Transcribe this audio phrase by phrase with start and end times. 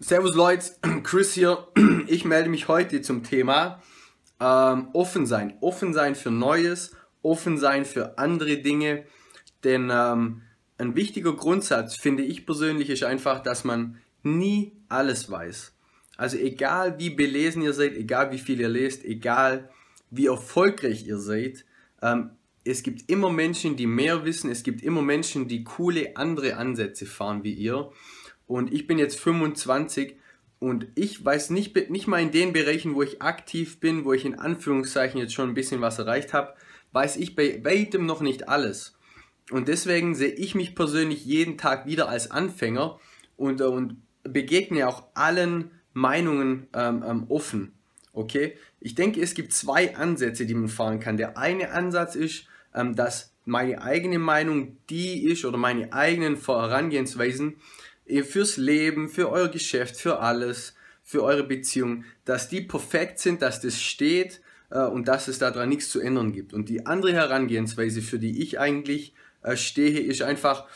[0.00, 0.70] Servus Leute,
[1.02, 1.66] Chris hier.
[2.06, 3.82] Ich melde mich heute zum Thema
[4.40, 5.58] ähm, offen sein.
[5.60, 9.04] Offen sein für Neues, offen sein für andere Dinge.
[9.64, 10.42] Denn ähm,
[10.78, 15.72] ein wichtiger Grundsatz, finde ich persönlich, ist einfach, dass man nie alles weiß.
[16.16, 19.68] Also egal wie belesen ihr seid, egal wie viel ihr lest, egal
[20.10, 21.64] wie erfolgreich ihr seid,
[22.02, 22.30] ähm,
[22.64, 27.04] es gibt immer Menschen, die mehr wissen, es gibt immer Menschen, die coole andere Ansätze
[27.04, 27.90] fahren wie ihr.
[28.48, 30.16] Und ich bin jetzt 25
[30.58, 34.24] und ich weiß nicht, nicht mal in den Bereichen, wo ich aktiv bin, wo ich
[34.24, 36.54] in Anführungszeichen jetzt schon ein bisschen was erreicht habe,
[36.90, 38.96] weiß ich bei weitem noch nicht alles.
[39.50, 42.98] Und deswegen sehe ich mich persönlich jeden Tag wieder als Anfänger
[43.36, 47.72] und, und begegne auch allen Meinungen ähm, ähm, offen.
[48.12, 48.56] Okay?
[48.80, 51.18] Ich denke, es gibt zwei Ansätze, die man fahren kann.
[51.18, 57.56] Der eine Ansatz ist, ähm, dass meine eigene Meinung die ist oder meine eigenen Vorangehensweisen
[58.24, 63.60] fürs Leben, für euer Geschäft, für alles, für eure Beziehung, dass die perfekt sind, dass
[63.60, 66.52] das steht äh, und dass es daran nichts zu ändern gibt.
[66.52, 70.66] Und die andere Herangehensweise, für die ich eigentlich äh, stehe, ist einfach,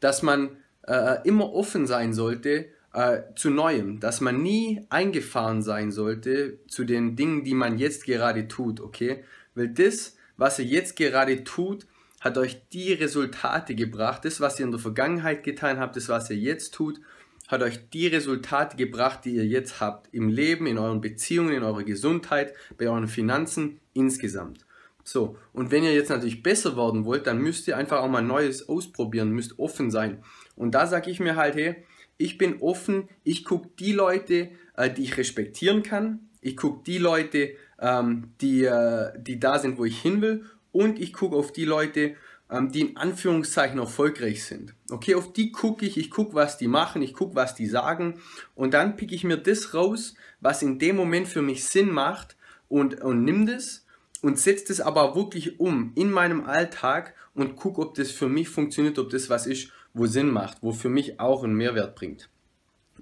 [0.00, 5.92] dass man äh, immer offen sein sollte äh, zu Neuem, dass man nie eingefahren sein
[5.92, 9.24] sollte zu den Dingen, die man jetzt gerade tut, okay?
[9.54, 11.86] Weil das, was ihr jetzt gerade tut,
[12.22, 14.24] hat euch die Resultate gebracht.
[14.24, 17.00] Das, was ihr in der Vergangenheit getan habt, das, was ihr jetzt tut,
[17.48, 20.08] hat euch die Resultate gebracht, die ihr jetzt habt.
[20.14, 24.64] Im Leben, in euren Beziehungen, in eurer Gesundheit, bei euren Finanzen insgesamt.
[25.02, 28.22] So, und wenn ihr jetzt natürlich besser werden wollt, dann müsst ihr einfach auch mal
[28.22, 30.22] Neues ausprobieren, müsst offen sein.
[30.54, 31.84] Und da sage ich mir halt, hey,
[32.18, 36.98] ich bin offen, ich gucke die Leute, äh, die ich respektieren kann, ich gucke die
[36.98, 41.52] Leute, ähm, die, äh, die da sind, wo ich hin will und ich gucke auf
[41.52, 42.16] die Leute,
[42.50, 44.74] ähm, die in Anführungszeichen erfolgreich sind.
[44.90, 48.20] Okay, auf die gucke ich, ich gucke, was die machen, ich gucke, was die sagen
[48.54, 52.36] und dann pick ich mir das raus, was in dem Moment für mich Sinn macht
[52.68, 53.86] und, und nimm das
[54.22, 58.48] und setze das aber wirklich um in meinem Alltag und gucke, ob das für mich
[58.48, 62.28] funktioniert, ob das was ist, wo Sinn macht, wo für mich auch einen Mehrwert bringt.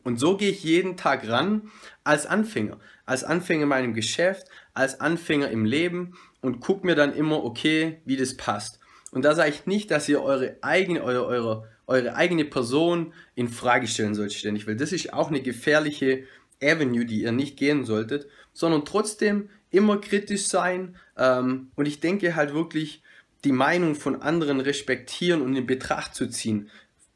[0.05, 1.71] Und so gehe ich jeden Tag ran
[2.05, 2.78] als Anfänger.
[3.06, 8.00] Als Anfänger in meinem Geschäft, als Anfänger im Leben und gucke mir dann immer, okay,
[8.05, 8.78] wie das passt.
[9.11, 13.49] Und da sage ich nicht, dass ihr eure eigene, eure, eure, eure eigene Person in
[13.49, 16.25] Frage stellen sollt ständig, weil das ist auch eine gefährliche
[16.62, 20.97] Avenue, die ihr nicht gehen solltet, sondern trotzdem immer kritisch sein.
[21.17, 23.03] Ähm, und ich denke halt wirklich,
[23.44, 26.71] die Meinung von anderen respektieren und in Betracht zu ziehen.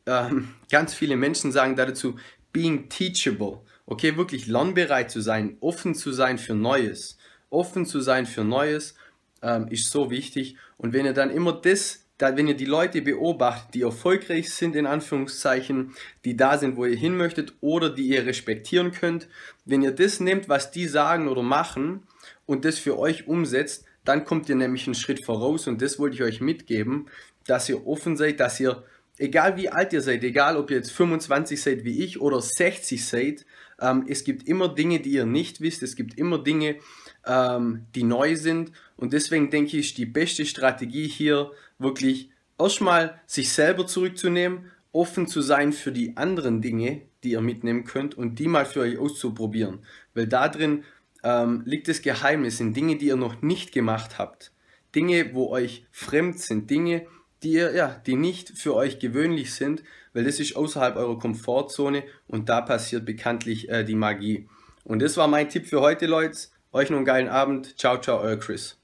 [0.06, 2.16] Ähm, ganz viele Menschen sagen dazu,
[2.54, 3.60] being teachable.
[3.84, 7.18] Okay, wirklich lernbereit zu sein, offen zu sein für Neues.
[7.50, 8.94] Offen zu sein für Neues
[9.42, 10.56] ähm, ist so wichtig.
[10.78, 14.74] Und wenn ihr dann immer das, da, wenn ihr die Leute beobachtet, die erfolgreich sind,
[14.76, 15.94] in Anführungszeichen,
[16.24, 19.28] die da sind, wo ihr hin möchtet oder die ihr respektieren könnt,
[19.66, 22.04] wenn ihr das nehmt, was die sagen oder machen
[22.46, 26.14] und das für euch umsetzt, dann kommt ihr nämlich einen Schritt voraus und das wollte
[26.14, 27.06] ich euch mitgeben,
[27.46, 28.82] dass ihr offen seid, dass ihr
[29.18, 33.04] egal wie alt ihr seid, egal ob ihr jetzt 25 seid wie ich oder 60
[33.04, 33.46] seid,
[33.80, 36.76] ähm, es gibt immer Dinge, die ihr nicht wisst, es gibt immer Dinge,
[37.26, 38.72] ähm, die neu sind.
[38.96, 45.40] Und deswegen denke ich, die beste Strategie hier wirklich erstmal sich selber zurückzunehmen, offen zu
[45.42, 49.80] sein für die anderen Dinge, die ihr mitnehmen könnt und die mal für euch auszuprobieren,
[50.14, 50.84] weil da drin
[51.24, 54.52] ähm, liegt das Geheimnis in Dinge, die ihr noch nicht gemacht habt.
[54.94, 57.06] Dinge, wo euch fremd sind, Dinge,
[57.44, 59.82] die, ja, die nicht für euch gewöhnlich sind,
[60.12, 64.48] weil das ist außerhalb eurer Komfortzone und da passiert bekanntlich äh, die Magie.
[64.84, 66.38] Und das war mein Tipp für heute, Leute.
[66.72, 67.78] Euch noch einen geilen Abend.
[67.78, 68.83] Ciao, ciao, euer Chris.